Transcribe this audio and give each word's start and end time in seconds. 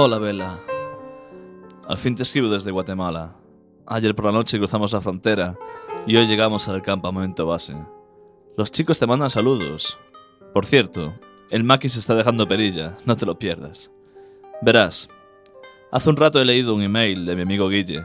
Hola, 0.00 0.20
Vela. 0.20 0.60
Al 1.88 1.96
fin 1.96 2.14
te 2.14 2.22
escribo 2.22 2.48
desde 2.48 2.70
Guatemala. 2.70 3.34
Ayer 3.84 4.14
por 4.14 4.26
la 4.26 4.30
noche 4.30 4.56
cruzamos 4.56 4.92
la 4.92 5.00
frontera 5.00 5.58
y 6.06 6.16
hoy 6.16 6.28
llegamos 6.28 6.68
al 6.68 6.82
campamento 6.82 7.48
base. 7.48 7.74
Los 8.56 8.70
chicos 8.70 9.00
te 9.00 9.08
mandan 9.08 9.28
saludos. 9.28 9.98
Por 10.54 10.66
cierto, 10.66 11.14
el 11.50 11.64
Maki 11.64 11.88
se 11.88 11.98
está 11.98 12.14
dejando 12.14 12.46
perilla, 12.46 12.96
no 13.06 13.16
te 13.16 13.26
lo 13.26 13.40
pierdas. 13.40 13.90
Verás, 14.62 15.08
hace 15.90 16.10
un 16.10 16.16
rato 16.16 16.40
he 16.40 16.44
leído 16.44 16.76
un 16.76 16.82
email 16.84 17.26
de 17.26 17.34
mi 17.34 17.42
amigo 17.42 17.68
Guille. 17.68 18.04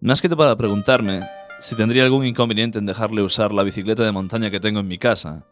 Me 0.00 0.10
ha 0.10 0.14
escrito 0.14 0.36
para 0.36 0.56
preguntarme 0.56 1.20
si 1.60 1.76
tendría 1.76 2.02
algún 2.06 2.26
inconveniente 2.26 2.80
en 2.80 2.86
dejarle 2.86 3.22
usar 3.22 3.52
la 3.52 3.62
bicicleta 3.62 4.02
de 4.02 4.10
montaña 4.10 4.50
que 4.50 4.58
tengo 4.58 4.80
en 4.80 4.88
mi 4.88 4.98
casa. 4.98 5.46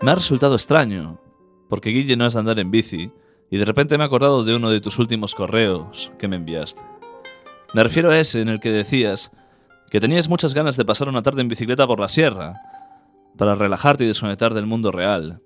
Me 0.00 0.10
ha 0.10 0.16
resultado 0.16 0.56
extraño, 0.56 1.20
porque 1.68 1.90
Guille 1.90 2.16
no 2.16 2.26
es 2.26 2.34
de 2.34 2.40
andar 2.40 2.58
en 2.58 2.72
bici, 2.72 3.12
y 3.52 3.58
de 3.58 3.66
repente 3.66 3.98
me 3.98 4.04
he 4.04 4.06
acordado 4.06 4.44
de 4.44 4.56
uno 4.56 4.70
de 4.70 4.80
tus 4.80 4.98
últimos 4.98 5.34
correos 5.34 6.10
que 6.18 6.26
me 6.26 6.36
enviaste. 6.36 6.80
Me 7.74 7.82
refiero 7.82 8.10
a 8.10 8.18
ese 8.18 8.40
en 8.40 8.48
el 8.48 8.60
que 8.60 8.72
decías 8.72 9.30
que 9.90 10.00
tenías 10.00 10.30
muchas 10.30 10.54
ganas 10.54 10.78
de 10.78 10.86
pasar 10.86 11.06
una 11.10 11.20
tarde 11.20 11.42
en 11.42 11.48
bicicleta 11.48 11.86
por 11.86 12.00
la 12.00 12.08
sierra, 12.08 12.54
para 13.36 13.54
relajarte 13.54 14.04
y 14.04 14.06
desconectar 14.06 14.54
del 14.54 14.64
mundo 14.64 14.90
real. 14.90 15.42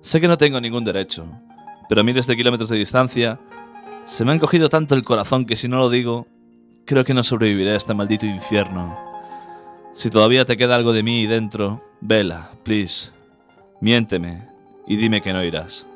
Sé 0.00 0.20
que 0.20 0.26
no 0.26 0.36
tengo 0.36 0.60
ningún 0.60 0.82
derecho, 0.82 1.24
pero 1.88 2.00
a 2.00 2.04
miles 2.04 2.26
de 2.26 2.36
kilómetros 2.36 2.70
de 2.70 2.78
distancia 2.78 3.38
se 4.04 4.24
me 4.24 4.32
ha 4.32 4.34
encogido 4.34 4.68
tanto 4.68 4.96
el 4.96 5.04
corazón 5.04 5.46
que 5.46 5.54
si 5.54 5.68
no 5.68 5.78
lo 5.78 5.90
digo, 5.90 6.26
creo 6.86 7.04
que 7.04 7.14
no 7.14 7.22
sobreviviré 7.22 7.74
a 7.74 7.76
este 7.76 7.94
maldito 7.94 8.26
infierno. 8.26 8.98
Si 9.92 10.10
todavía 10.10 10.44
te 10.44 10.56
queda 10.56 10.74
algo 10.74 10.92
de 10.92 11.04
mí 11.04 11.24
dentro, 11.28 11.84
vela, 12.00 12.50
please, 12.64 13.12
miénteme 13.80 14.42
y 14.88 14.96
dime 14.96 15.22
que 15.22 15.32
no 15.32 15.44
irás. 15.44 15.86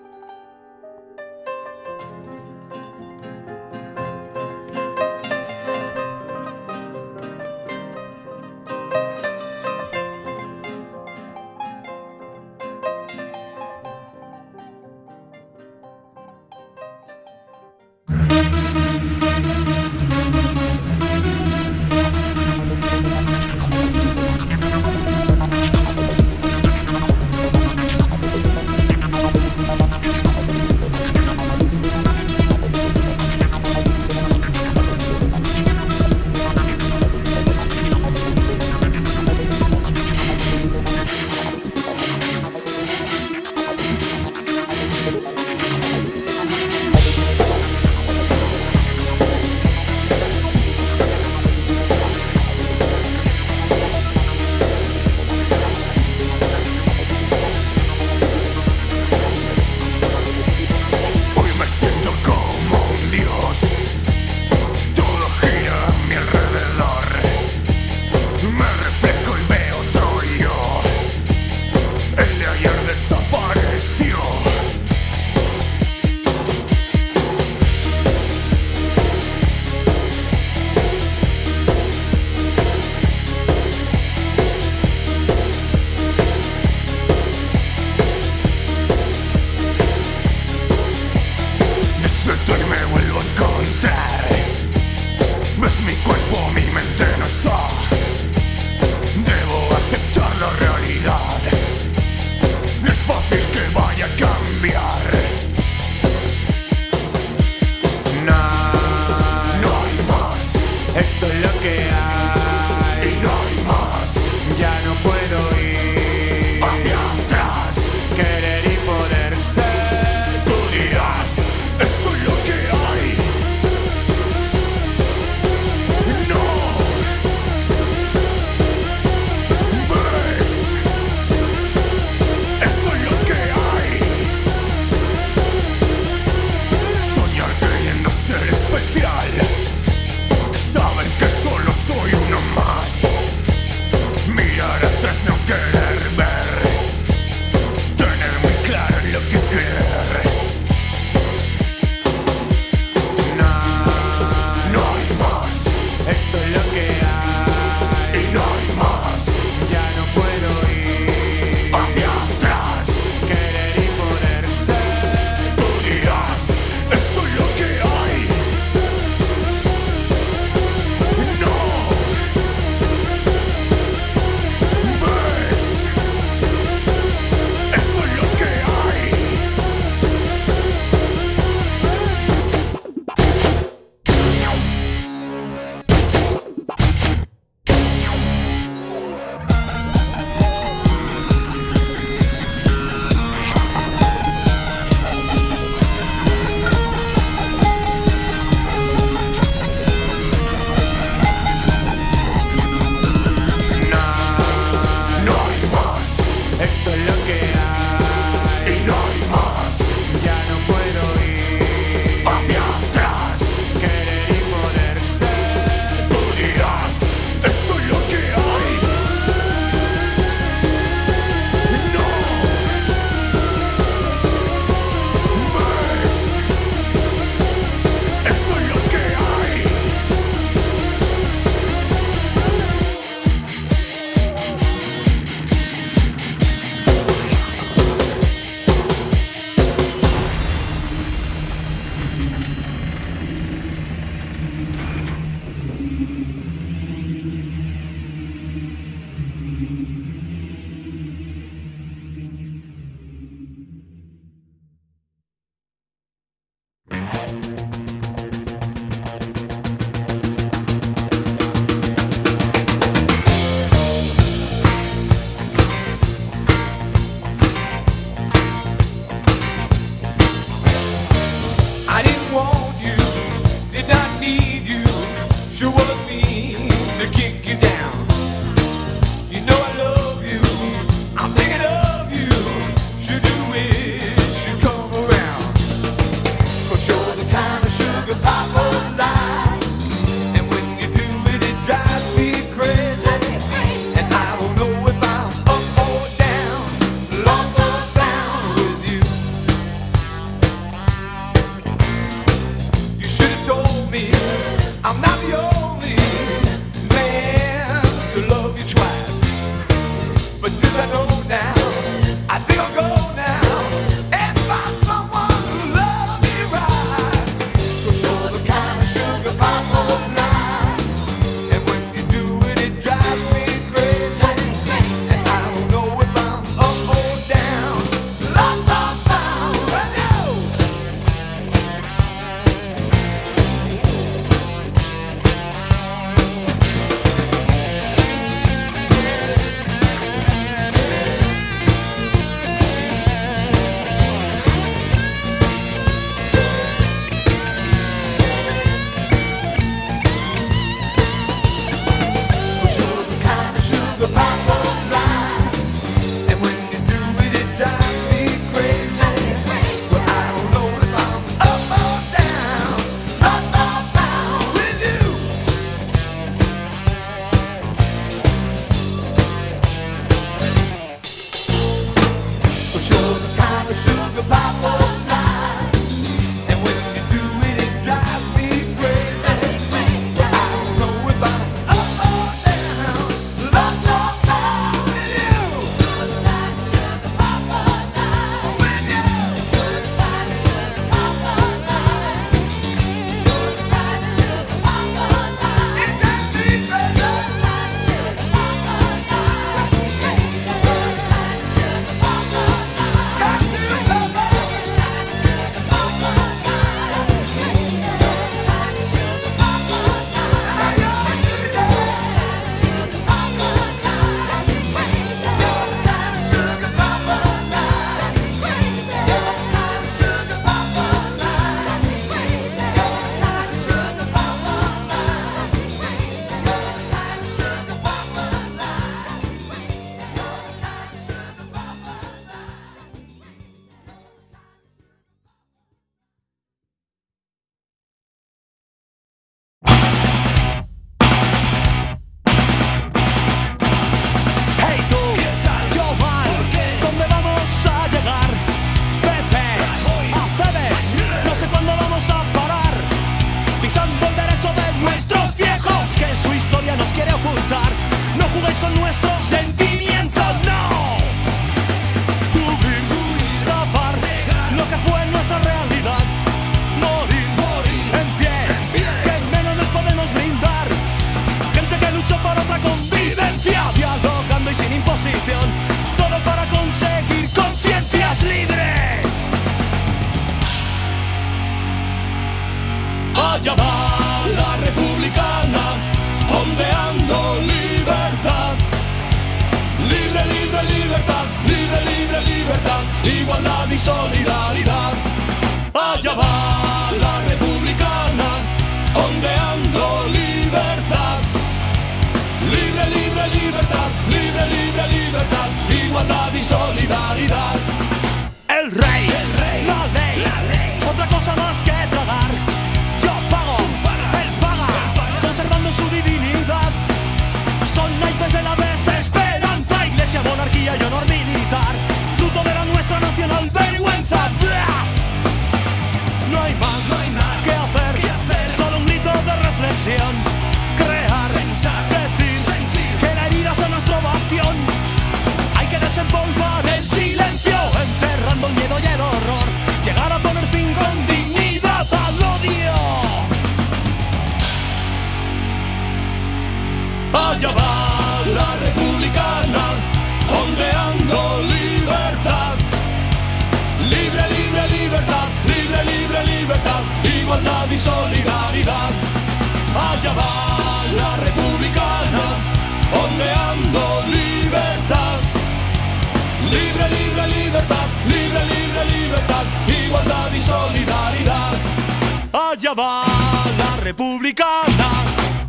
La 572.76 573.76
republicana, 573.80 574.90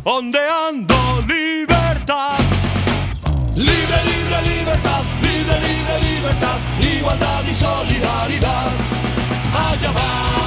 ondeando 0.04 0.94
libertad. 1.26 2.38
Libre, 3.54 3.98
libre, 4.06 4.42
libertad, 4.56 5.02
libre, 5.20 5.60
libre, 5.60 6.00
libertad, 6.00 6.56
igualdad 6.80 7.44
y 7.44 7.54
solidaridad. 7.54 8.70
Allá 9.52 9.92
va. 9.92 10.37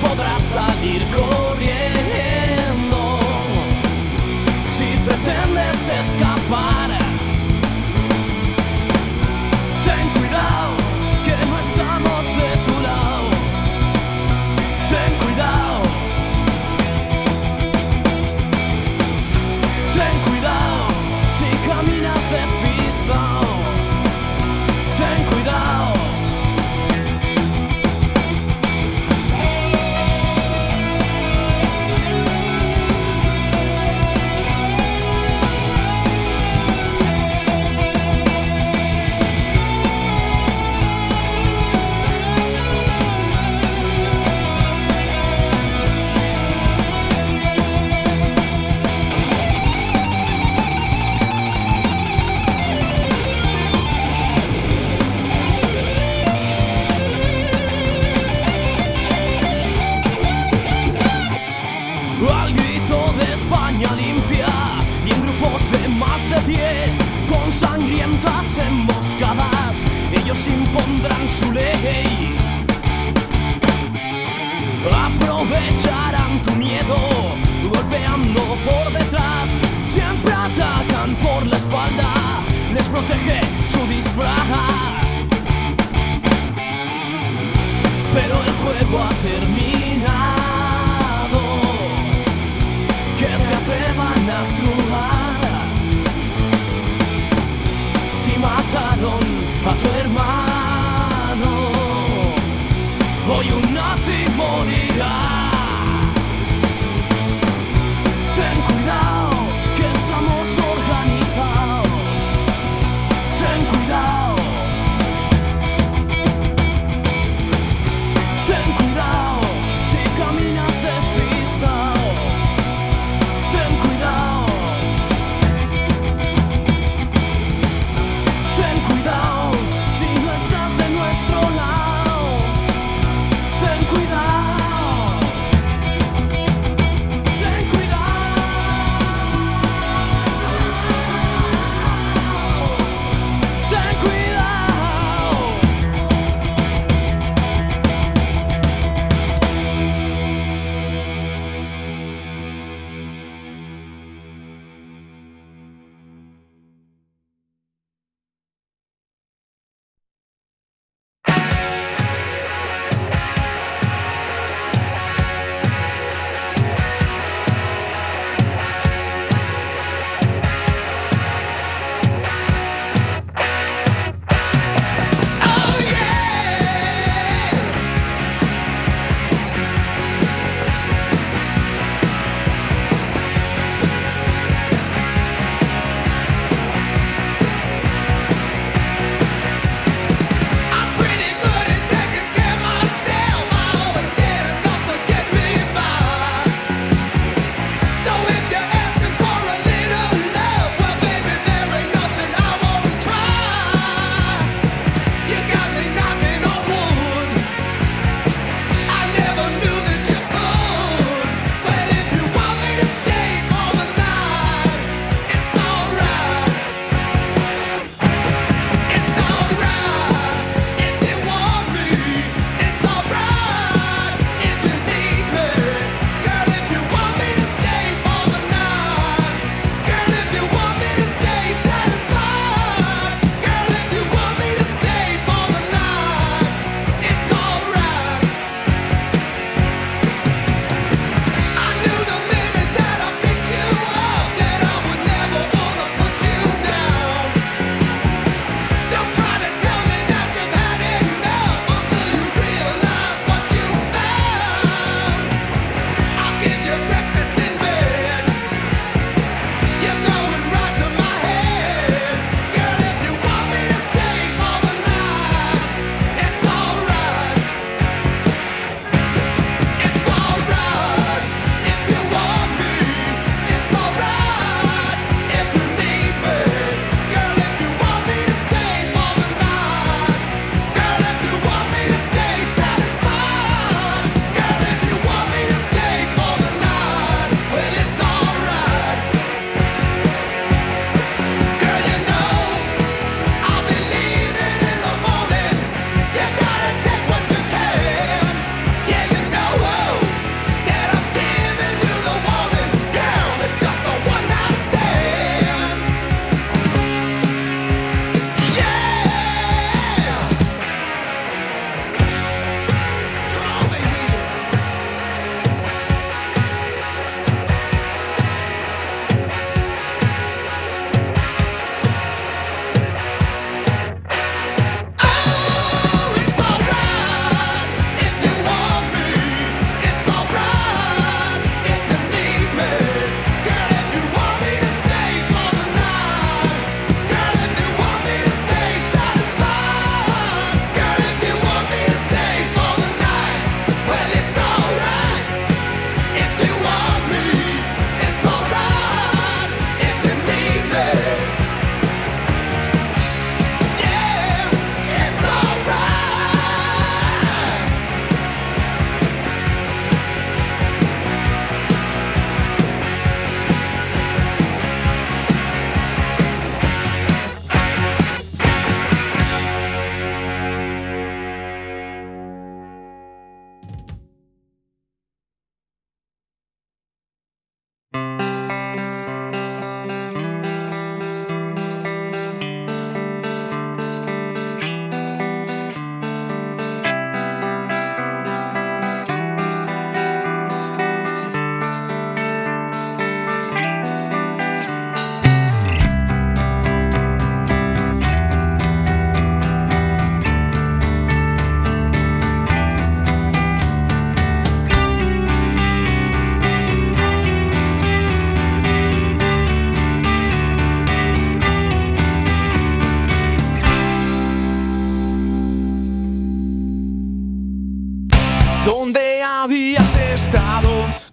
podrás 0.00 0.40
salir 0.40 1.02
con... 1.14 1.47
impondrán 70.48 71.28
su 71.28 71.52
ley. 71.52 72.36
Aprovecharán 75.06 76.42
tu 76.42 76.52
miedo, 76.52 76.96
golpeando 77.70 78.42
por 78.66 78.92
detrás. 78.92 79.48
Siempre 79.82 80.32
atacan 80.32 81.14
por 81.16 81.46
la 81.46 81.56
espalda, 81.56 82.42
les 82.74 82.88
protege 82.88 83.40
su 83.64 83.86
disfraz. 83.86 84.46
Pero 88.14 88.34
el 88.44 88.52
juego 88.62 89.04
ha 89.04 89.14
terminado. 89.30 90.58
Que 93.18 93.28
se 93.28 93.54
atrevan 93.54 94.30
a 94.30 94.40
actuar. 94.40 95.28
Si 98.12 98.38
mataron 98.38 99.37
tu 99.78 99.88
hermano, 99.88 101.70
hoy 103.28 103.50
un 103.50 103.72
nazi 103.72 104.28
morirá. 104.36 105.37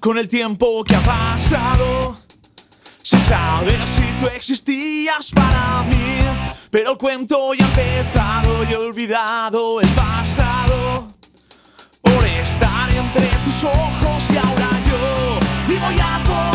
Con 0.05 0.19
el 0.19 0.27
tiempo 0.27 0.83
que 0.83 0.95
ha 0.95 0.99
pasado. 0.99 2.15
Sin 3.01 3.19
saber 3.21 3.87
si 3.87 4.03
tú 4.19 4.27
existías 4.27 5.31
para 5.31 5.81
mí, 5.81 6.17
pero 6.69 6.91
el 6.91 6.97
cuento 6.99 7.55
ya 7.55 7.65
ha 7.65 7.69
empezado 7.69 8.63
y 8.69 8.73
he 8.73 8.77
olvidado 8.77 9.81
el 9.81 9.89
pasado. 9.89 11.07
Por 12.01 12.23
estar 12.23 12.87
entre 12.91 13.25
tus 13.25 13.63
ojos 13.63 14.23
y 14.31 14.37
ahora 14.37 14.69
yo 14.91 15.39
vivo 15.67 15.87
ya 15.97 16.21
por 16.23 16.54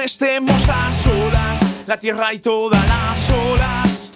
estemos 0.00 0.68
a 0.68 0.90
solas, 0.92 1.60
la 1.86 1.98
tierra 1.98 2.32
y 2.32 2.38
todas 2.38 2.86
las 2.88 3.30
olas 3.30 4.10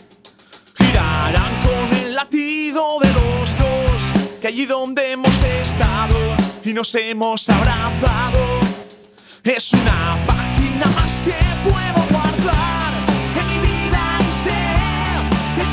girarán 0.77 1.63
con 1.63 1.99
el 1.99 2.15
latido 2.15 2.99
de 3.01 3.09
los 3.13 3.59
dos, 3.59 4.41
que 4.41 4.49
allí 4.49 4.67
donde 4.67 5.13
hemos 5.13 5.43
estado 5.43 6.17
y 6.65 6.73
nos 6.73 6.95
hemos 6.95 7.49
abrazado, 7.49 8.61
es 9.43 9.73
una 9.73 10.19
página 10.27 10.87
más 10.97 11.21
que 11.25 11.37
puedo 11.69 12.09
guardar 12.11 12.93
en 13.41 13.49
mi 13.49 13.67
vida 13.67 14.19
y 14.21 14.45
sé 14.45 14.61
que 15.57 15.65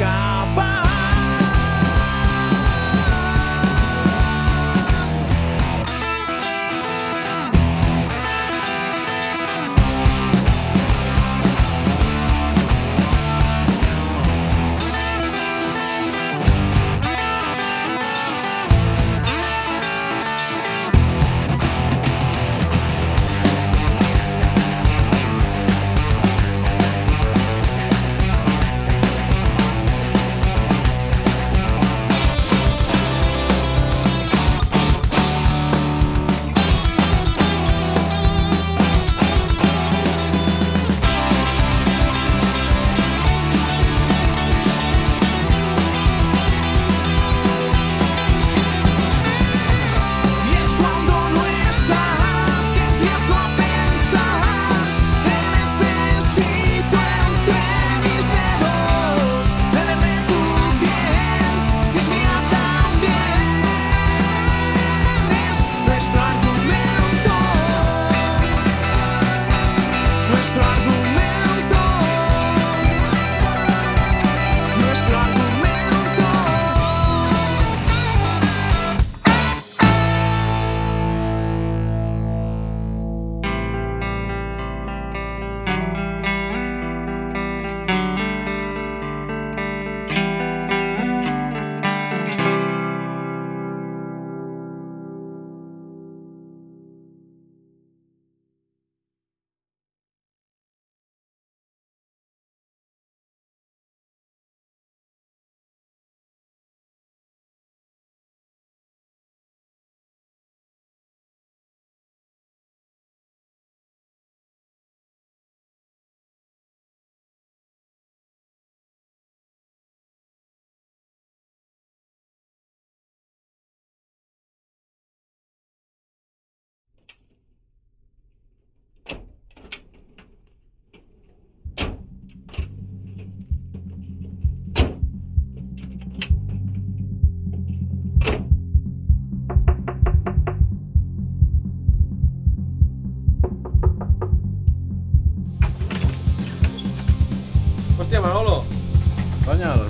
más 0.00 0.39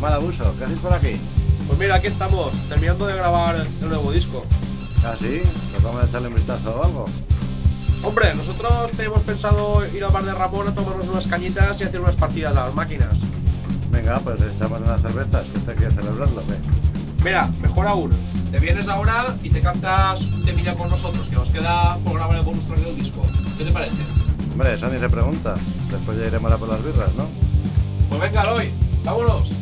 Coño, 0.00 0.08
los 0.08 0.10
mal 0.10 0.12
abuso, 0.14 0.54
¿qué 0.56 0.64
hacéis 0.64 0.80
por 0.80 0.92
aquí? 0.92 1.20
Pues 1.66 1.78
mira, 1.78 1.96
aquí 1.96 2.06
estamos, 2.06 2.56
terminando 2.68 3.06
de 3.06 3.14
grabar 3.14 3.56
el 3.56 3.88
nuevo 3.88 4.10
disco. 4.12 4.44
¿Ah, 5.04 5.14
sí? 5.18 5.42
¿Nos 5.72 5.82
vamos 5.82 6.02
a 6.02 6.06
echarle 6.06 6.28
un 6.28 6.34
vistazo 6.34 6.74
o 6.74 6.84
algo? 6.84 7.06
Hombre, 8.02 8.34
nosotros 8.34 8.90
tenemos 8.92 9.20
pensado 9.20 9.86
ir 9.94 10.02
al 10.02 10.10
bar 10.10 10.24
de 10.24 10.32
Ramón 10.32 10.68
a 10.68 10.74
tomarnos 10.74 11.06
unas 11.06 11.26
cañitas 11.26 11.80
y 11.80 11.84
hacer 11.84 12.00
unas 12.00 12.16
partidas 12.16 12.56
a 12.56 12.66
las 12.66 12.74
máquinas. 12.74 13.20
Venga, 13.90 14.18
pues 14.20 14.40
echamos 14.40 14.80
unas 14.80 15.02
cervezas, 15.02 15.48
que 15.48 15.58
esto 15.58 15.70
hay 15.70 15.76
que 15.76 15.90
celebrarlo, 15.90 16.42
¿qué? 16.46 16.54
Mira, 17.22 17.48
mejor 17.60 17.86
aún, 17.86 18.10
te 18.50 18.58
vienes 18.58 18.88
ahora 18.88 19.36
y 19.42 19.50
te 19.50 19.60
cantas 19.60 20.22
un 20.22 20.42
temilla 20.42 20.74
con 20.74 20.88
nosotros, 20.88 21.28
que 21.28 21.36
nos 21.36 21.50
queda 21.50 21.98
por 22.04 22.14
grabar 22.14 22.38
el 22.38 22.42
bonus 22.42 22.66
track 22.66 22.80
del 22.80 22.96
disco. 22.96 23.20
¿Qué 23.58 23.64
te 23.64 23.70
parece? 23.70 24.02
Hombre, 24.52 24.74
eso 24.74 24.88
ni 24.88 24.98
se 24.98 25.10
pregunta. 25.10 25.56
Después 25.90 26.18
ya 26.18 26.26
iremos 26.26 26.50
a 26.50 26.56
por 26.56 26.68
las 26.68 26.82
birras, 26.82 27.14
¿no? 27.16 27.26
Pues 28.08 28.20
venga, 28.20 28.40
Aloy, 28.40 28.70
vámonos. 29.04 29.59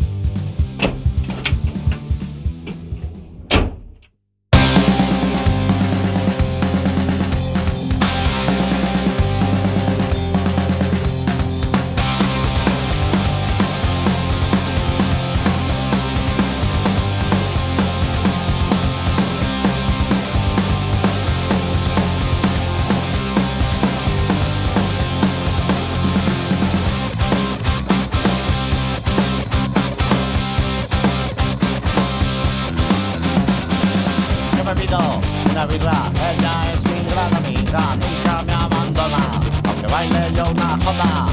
olvidó 34.89 35.21
Navidad, 35.55 36.13
ella 36.15 36.73
es 36.73 36.85
mi 36.85 37.11
gran 37.11 37.35
amiga, 37.35 37.97
nunca 37.97 38.43
me 38.43 38.53
abandona, 38.53 39.19
aunque 39.67 39.87
baile 39.87 40.33
yo 40.35 40.47
una 40.51 40.79
joda. 40.85 41.27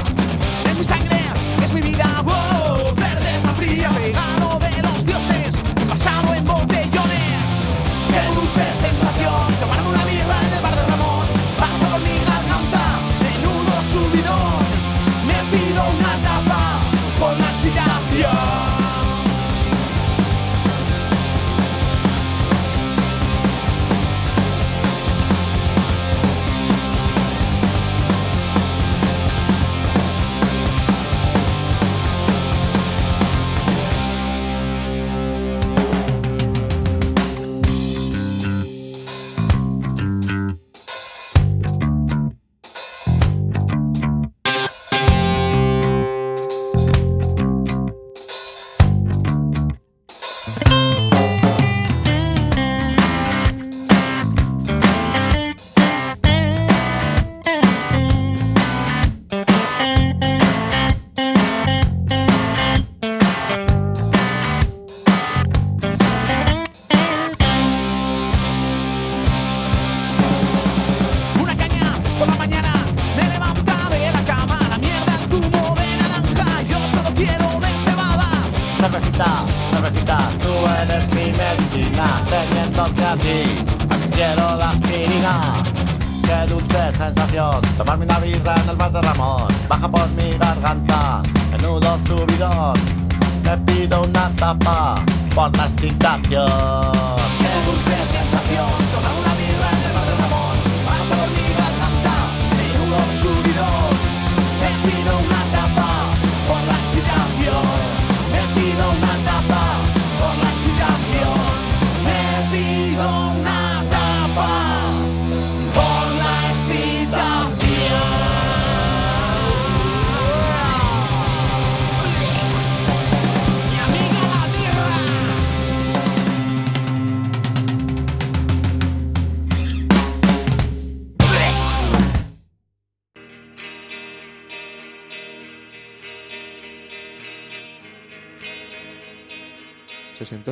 De 0.64 0.74
mi 0.74 0.84
sangre 0.84 1.25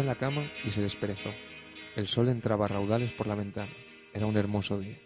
en 0.01 0.07
la 0.07 0.17
cama 0.17 0.51
y 0.65 0.71
se 0.71 0.83
desperezó. 0.83 1.31
El 1.97 2.09
sol 2.09 2.29
entraba 2.29 2.65
a 2.65 2.69
raudales 2.69 3.13
por 3.13 3.27
la 3.27 3.35
ventana. 3.35 3.73
Era 4.13 4.27
un 4.27 4.37
hermoso 4.37 4.79
día. 4.79 4.99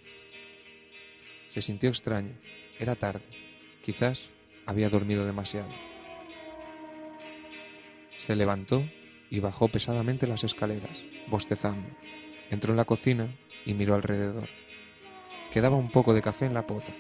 Se 1.53 1.63
sintió 1.63 1.89
extraño. 1.89 2.35
Era 2.79 2.95
tarde. 2.95 3.25
Quizás 3.85 4.31
había 4.67 4.91
dormido 4.91 5.25
demasiado. 5.25 5.71
Se 8.19 8.37
levantó 8.37 8.85
y 9.31 9.41
bajó 9.41 9.69
pesadamente 9.69 10.27
las 10.27 10.45
escaleras, 10.45 10.99
bostezando. 11.29 11.89
Entró 12.51 12.73
en 12.73 12.77
la 12.77 12.85
cocina 12.85 13.35
y 13.65 13.75
miró 13.75 13.95
alrededor. 13.95 14.49
Quedaba 15.53 15.77
un 15.77 15.91
poco 15.91 16.15
de 16.15 16.23
café 16.23 16.47
en 16.47 16.55
la 16.55 16.67
pota. 16.67 16.95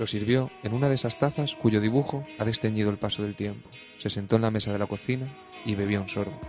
Lo 0.00 0.06
sirvió 0.06 0.50
en 0.62 0.72
una 0.72 0.88
de 0.88 0.94
esas 0.94 1.18
tazas 1.18 1.54
cuyo 1.54 1.78
dibujo 1.78 2.26
ha 2.38 2.46
desteñido 2.46 2.88
el 2.88 2.96
paso 2.96 3.22
del 3.22 3.36
tiempo. 3.36 3.68
Se 3.98 4.08
sentó 4.08 4.36
en 4.36 4.42
la 4.42 4.50
mesa 4.50 4.72
de 4.72 4.78
la 4.78 4.86
cocina 4.86 5.30
y 5.66 5.74
bebió 5.74 6.00
un 6.00 6.08
sorbo. 6.08 6.40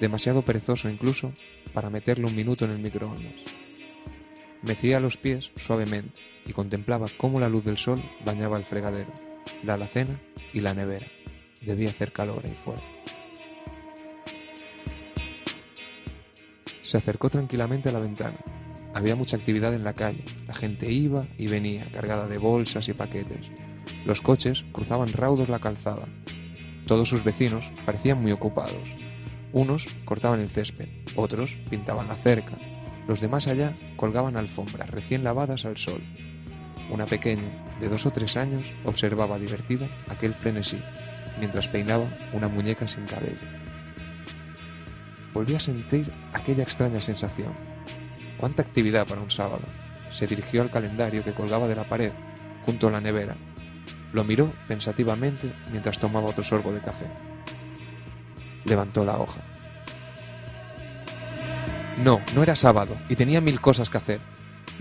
Demasiado 0.00 0.42
perezoso 0.42 0.90
incluso 0.90 1.32
para 1.72 1.88
meterle 1.88 2.26
un 2.26 2.36
minuto 2.36 2.66
en 2.66 2.72
el 2.72 2.80
microondas. 2.80 3.32
Mecía 4.60 5.00
los 5.00 5.16
pies 5.16 5.50
suavemente 5.56 6.20
y 6.44 6.52
contemplaba 6.52 7.06
cómo 7.16 7.40
la 7.40 7.48
luz 7.48 7.64
del 7.64 7.78
sol 7.78 8.02
bañaba 8.22 8.58
el 8.58 8.66
fregadero, 8.66 9.14
la 9.62 9.74
alacena 9.74 10.20
y 10.52 10.60
la 10.60 10.74
nevera. 10.74 11.06
Debía 11.62 11.88
hacer 11.88 12.12
calor 12.12 12.42
ahí 12.44 12.54
fuera. 12.66 12.82
Se 16.82 16.98
acercó 16.98 17.30
tranquilamente 17.30 17.88
a 17.88 17.92
la 17.92 18.00
ventana. 18.00 18.36
Había 18.94 19.16
mucha 19.16 19.36
actividad 19.36 19.74
en 19.74 19.82
la 19.82 19.92
calle. 19.94 20.24
La 20.46 20.54
gente 20.54 20.90
iba 20.90 21.26
y 21.36 21.48
venía, 21.48 21.90
cargada 21.92 22.28
de 22.28 22.38
bolsas 22.38 22.88
y 22.88 22.92
paquetes. 22.92 23.50
Los 24.06 24.22
coches 24.22 24.64
cruzaban 24.72 25.12
raudos 25.12 25.48
la 25.48 25.58
calzada. 25.58 26.06
Todos 26.86 27.08
sus 27.08 27.24
vecinos 27.24 27.70
parecían 27.84 28.22
muy 28.22 28.30
ocupados. 28.30 28.88
Unos 29.52 29.88
cortaban 30.04 30.40
el 30.40 30.48
césped, 30.48 30.88
otros 31.16 31.56
pintaban 31.70 32.06
la 32.06 32.14
cerca. 32.14 32.56
Los 33.08 33.20
de 33.20 33.28
más 33.28 33.48
allá 33.48 33.74
colgaban 33.96 34.36
alfombras 34.36 34.88
recién 34.90 35.24
lavadas 35.24 35.64
al 35.64 35.76
sol. 35.76 36.00
Una 36.88 37.06
pequeña, 37.06 37.64
de 37.80 37.88
dos 37.88 38.06
o 38.06 38.12
tres 38.12 38.36
años, 38.36 38.72
observaba 38.84 39.38
divertida 39.38 39.88
aquel 40.08 40.34
frenesí, 40.34 40.78
mientras 41.40 41.66
peinaba 41.66 42.08
una 42.32 42.46
muñeca 42.46 42.86
sin 42.86 43.06
cabello. 43.06 43.46
Volví 45.32 45.56
a 45.56 45.60
sentir 45.60 46.12
aquella 46.32 46.62
extraña 46.62 47.00
sensación. 47.00 47.73
¡Cuánta 48.38 48.62
actividad 48.62 49.06
para 49.06 49.20
un 49.20 49.30
sábado! 49.30 49.62
Se 50.10 50.26
dirigió 50.26 50.62
al 50.62 50.70
calendario 50.70 51.24
que 51.24 51.34
colgaba 51.34 51.66
de 51.66 51.76
la 51.76 51.88
pared, 51.88 52.12
junto 52.64 52.88
a 52.88 52.90
la 52.90 53.00
nevera. 53.00 53.36
Lo 54.12 54.22
miró 54.24 54.52
pensativamente 54.68 55.52
mientras 55.70 55.98
tomaba 55.98 56.28
otro 56.28 56.44
sorbo 56.44 56.72
de 56.72 56.80
café. 56.80 57.06
Levantó 58.64 59.04
la 59.04 59.18
hoja. 59.18 59.40
No, 62.02 62.20
no 62.34 62.42
era 62.42 62.56
sábado, 62.56 62.96
y 63.08 63.16
tenía 63.16 63.40
mil 63.40 63.60
cosas 63.60 63.90
que 63.90 63.98
hacer. 63.98 64.20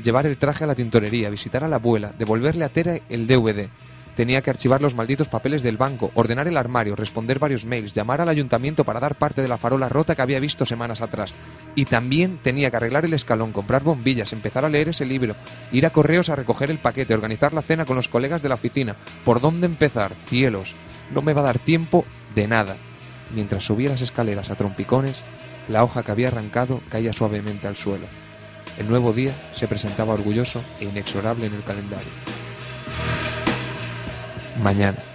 Llevar 0.01 0.25
el 0.25 0.37
traje 0.37 0.63
a 0.63 0.67
la 0.67 0.75
tintorería, 0.75 1.29
visitar 1.29 1.63
a 1.63 1.67
la 1.67 1.75
abuela, 1.75 2.13
devolverle 2.17 2.65
a 2.65 2.69
Tera 2.69 2.99
el 3.09 3.27
DVD. 3.27 3.69
Tenía 4.15 4.43
que 4.43 4.51
archivar 4.51 4.81
los 4.81 4.93
malditos 4.93 5.27
papeles 5.27 5.63
del 5.63 5.77
banco, 5.77 6.11
ordenar 6.13 6.47
el 6.47 6.57
armario, 6.57 6.95
responder 6.95 7.39
varios 7.39 7.65
mails, 7.65 7.95
llamar 7.95 8.21
al 8.21 8.29
ayuntamiento 8.29 8.83
para 8.83 8.99
dar 8.99 9.15
parte 9.15 9.41
de 9.41 9.47
la 9.47 9.57
farola 9.57 9.89
rota 9.89 10.15
que 10.15 10.21
había 10.21 10.39
visto 10.39 10.67
semanas 10.67 11.01
atrás. 11.01 11.33
Y 11.73 11.85
también 11.85 12.39
tenía 12.43 12.69
que 12.69 12.77
arreglar 12.77 13.05
el 13.05 13.13
escalón, 13.13 13.51
comprar 13.51 13.83
bombillas, 13.83 14.31
empezar 14.31 14.65
a 14.65 14.69
leer 14.69 14.89
ese 14.89 15.05
libro, 15.05 15.35
ir 15.71 15.87
a 15.87 15.91
correos 15.91 16.29
a 16.29 16.35
recoger 16.35 16.69
el 16.69 16.77
paquete, 16.77 17.15
organizar 17.15 17.53
la 17.53 17.63
cena 17.63 17.85
con 17.85 17.95
los 17.95 18.07
colegas 18.07 18.43
de 18.43 18.49
la 18.49 18.55
oficina. 18.55 18.95
¿Por 19.25 19.41
dónde 19.41 19.65
empezar? 19.65 20.13
Cielos, 20.27 20.75
no 21.11 21.23
me 21.23 21.33
va 21.33 21.41
a 21.41 21.45
dar 21.45 21.57
tiempo 21.57 22.05
de 22.35 22.47
nada. 22.47 22.77
Mientras 23.33 23.63
subía 23.63 23.89
las 23.89 24.01
escaleras 24.01 24.51
a 24.51 24.55
trompicones, 24.55 25.23
la 25.67 25.83
hoja 25.83 26.03
que 26.03 26.11
había 26.11 26.27
arrancado 26.27 26.81
caía 26.89 27.13
suavemente 27.13 27.67
al 27.67 27.77
suelo. 27.77 28.05
El 28.77 28.87
nuevo 28.89 29.11
día 29.11 29.33
se 29.53 29.67
presentaba 29.67 30.13
orgulloso 30.13 30.61
e 30.79 30.85
inexorable 30.85 31.47
en 31.47 31.53
el 31.55 31.63
calendario. 31.63 32.42
Mañana. 34.57 35.12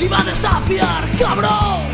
y 0.00 0.08
va 0.08 0.18
a 0.20 0.24
desafiar, 0.24 1.08
cabrón. 1.18 1.93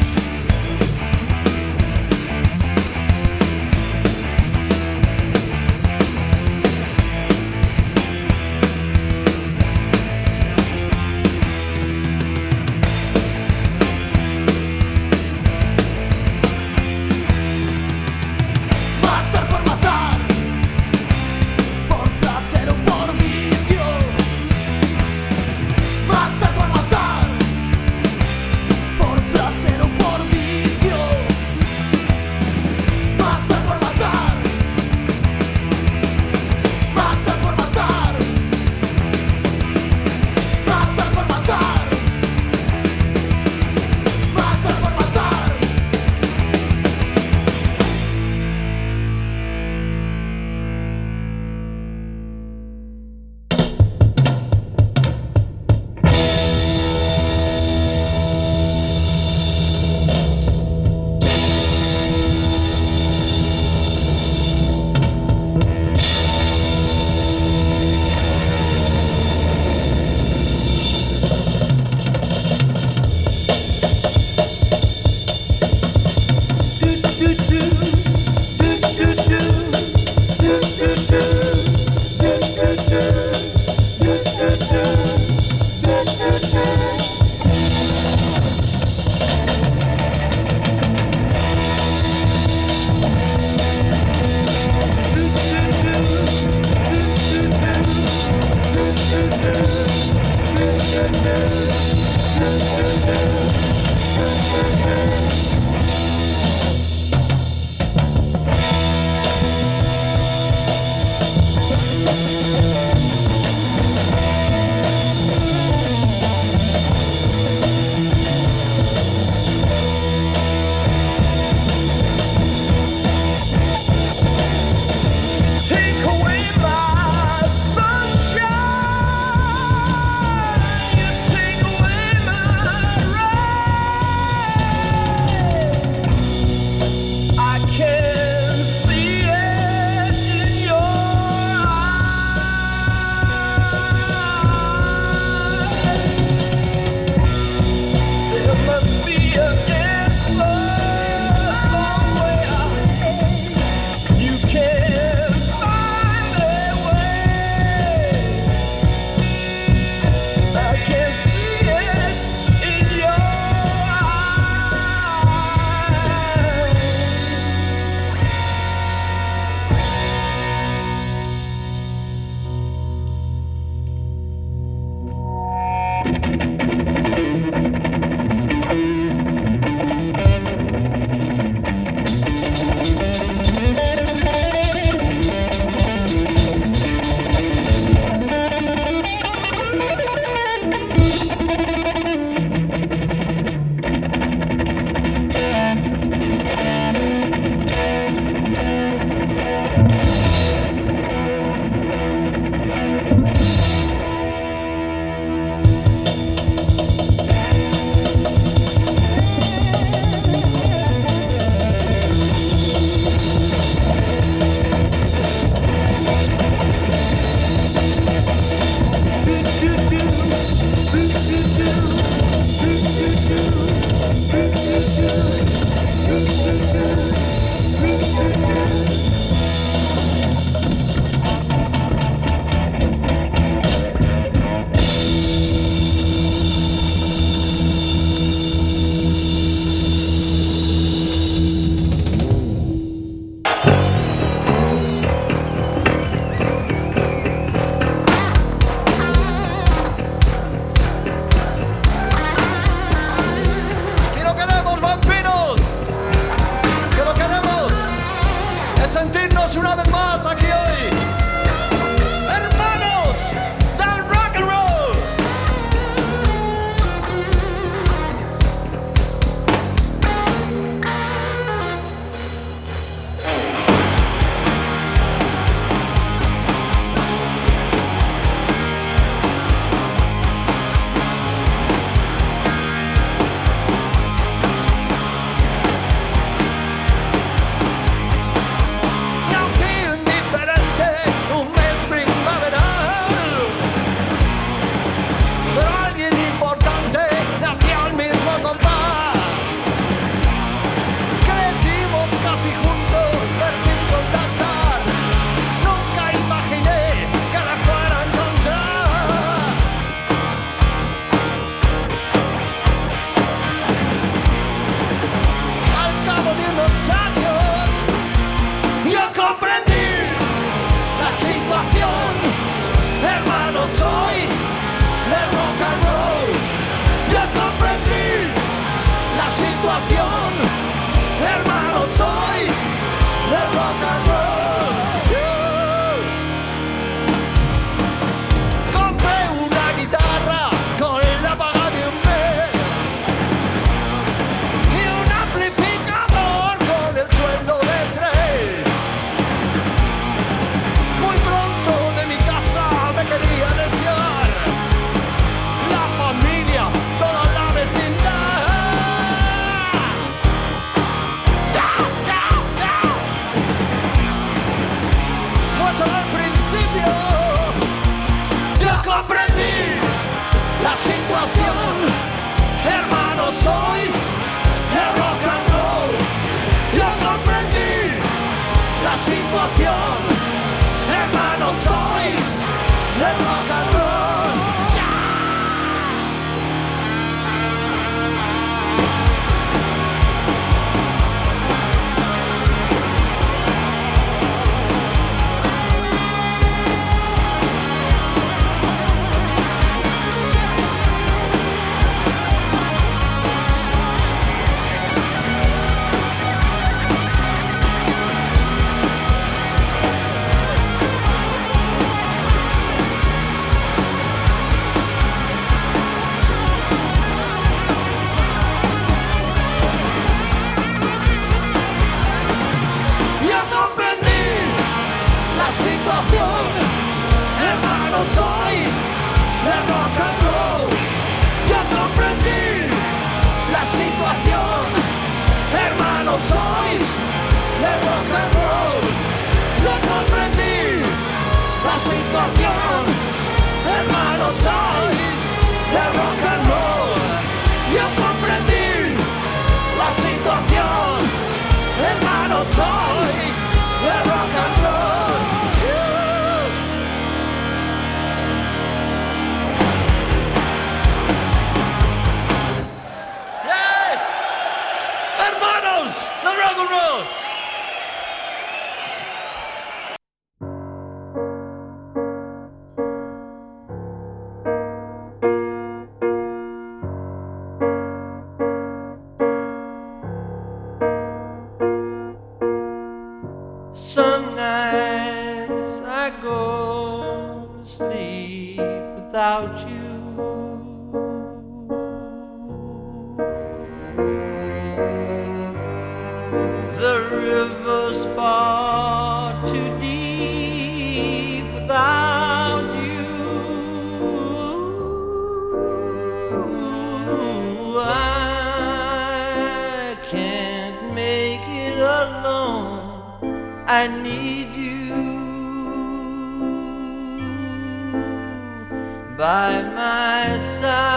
By 519.20 519.60
my 519.76 520.38
side. 520.38 520.89